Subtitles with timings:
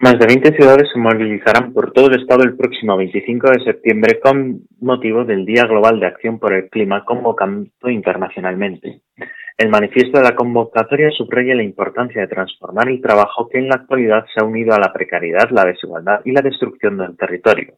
[0.00, 4.20] Más de 20 ciudades se movilizarán por todo el estado el próximo 25 de septiembre
[4.20, 9.00] con motivo del Día Global de Acción por el Clima convocando internacionalmente.
[9.56, 13.74] El manifiesto de la convocatoria subraya la importancia de transformar el trabajo que en la
[13.74, 17.74] actualidad se ha unido a la precariedad, la desigualdad y la destrucción del territorio.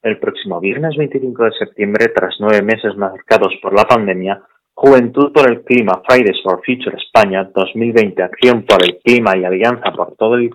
[0.00, 4.40] El próximo viernes 25 de septiembre, tras nueve meses marcados por la pandemia,
[4.74, 9.90] Juventud por el Clima, Fridays for Future España 2020, Acción por el Clima y Alianza
[9.90, 10.50] por todo el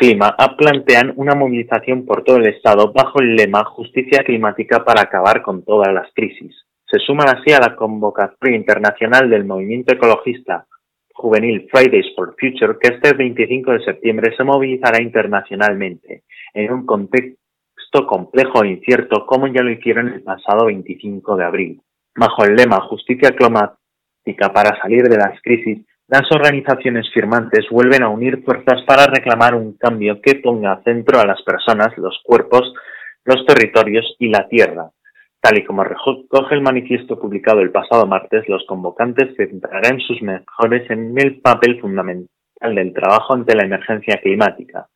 [0.00, 5.42] Clima plantean una movilización por todo el Estado bajo el lema Justicia Climática para acabar
[5.42, 6.56] con todas las crisis.
[6.86, 10.66] Se suman así a la convocatoria internacional del movimiento ecologista
[11.12, 16.22] juvenil Fridays for Future que este 25 de septiembre se movilizará internacionalmente
[16.54, 21.82] en un contexto complejo e incierto como ya lo hicieron el pasado 25 de abril.
[22.16, 28.08] Bajo el lema Justicia climática para salir de las crisis, las organizaciones firmantes vuelven a
[28.08, 32.74] unir fuerzas para reclamar un cambio que ponga centro a las personas, los cuerpos,
[33.24, 34.90] los territorios y la tierra.
[35.40, 40.90] Tal y como recoge el manifiesto publicado el pasado martes, los convocantes centrarán sus mejores
[40.90, 42.28] en el papel fundamental
[42.74, 44.88] del trabajo ante la emergencia climática.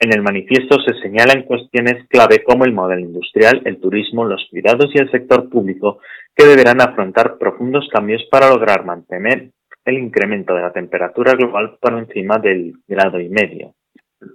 [0.00, 4.90] En el manifiesto se señalan cuestiones clave como el modelo industrial, el turismo, los cuidados
[4.94, 5.98] y el sector público
[6.34, 9.50] que deberán afrontar profundos cambios para lograr mantener
[9.84, 13.74] el incremento de la temperatura global por encima del grado y medio.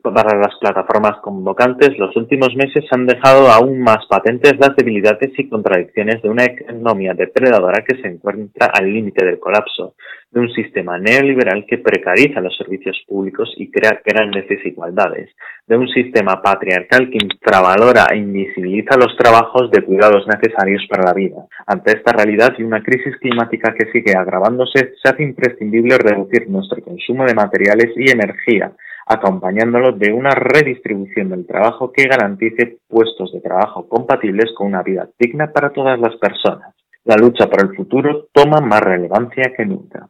[0.03, 5.49] Para las plataformas convocantes, los últimos meses han dejado aún más patentes las debilidades y
[5.49, 9.95] contradicciones de una economía depredadora que se encuentra al límite del colapso,
[10.31, 15.29] de un sistema neoliberal que precariza los servicios públicos y crea grandes desigualdades,
[15.65, 21.13] de un sistema patriarcal que infravalora e invisibiliza los trabajos de cuidados necesarios para la
[21.13, 21.45] vida.
[21.65, 26.81] Ante esta realidad y una crisis climática que sigue agravándose, se hace imprescindible reducir nuestro
[26.83, 28.71] consumo de materiales y energía
[29.09, 35.09] acompañándolo de una redistribución del trabajo que garantice puestos de trabajo compatibles con una vida
[35.17, 36.75] digna para todas las personas.
[37.05, 40.07] La lucha por el futuro toma más relevancia que nunca.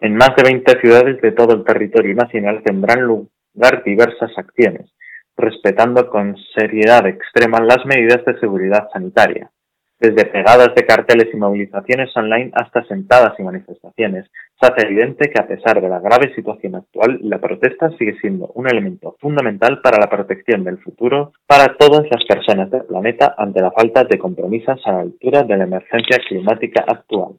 [0.00, 4.92] En más de 20 ciudades de todo el territorio nacional tendrán lugar diversas acciones,
[5.34, 9.50] respetando con seriedad extrema las medidas de seguridad sanitaria,
[9.98, 14.28] desde pegadas de carteles y movilizaciones online hasta sentadas y manifestaciones,
[14.62, 18.46] se hace evidente que a pesar de la grave situación actual, la protesta sigue siendo
[18.54, 23.60] un elemento fundamental para la protección del futuro para todas las personas del planeta ante
[23.60, 27.32] la falta de compromisos a la altura de la emergencia climática actual.